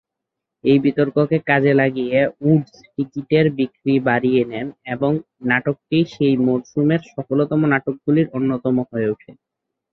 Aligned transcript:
এই 0.63 0.77
বিতর্ককে 0.85 1.37
কাজে 1.49 1.73
লাগিয়ে 1.81 2.19
উডস 2.43 2.73
টিকিটের 2.93 3.45
বিক্রি 3.57 3.93
বাড়িয়ে 4.07 4.43
নেন 4.51 4.65
এবং 4.93 5.11
নাটকটি 5.49 5.97
সেই 6.13 6.35
মরসুমের 6.45 7.01
সফলতম 7.11 7.61
নাটকগুলির 7.71 8.27
অন্যতম 8.37 8.75
হয়ে 8.89 9.07
ওঠে। 9.13 9.31